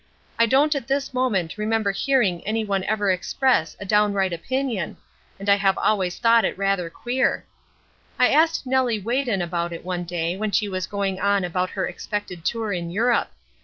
[0.39, 4.97] I don't at this moment remember hearing any one ever express a downright opinion,
[5.39, 7.45] and I have always thought it rather queer.
[8.17, 11.85] I asked Nellie Wheden about it one day when she was going on about her
[11.85, 13.29] expected tour in Europe.